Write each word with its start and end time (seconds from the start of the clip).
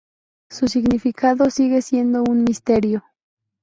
Su 0.49 0.67
significado 0.67 1.51
sigue 1.51 1.83
siendo 1.83 2.23
un 2.23 2.43
misterio. 2.43 3.03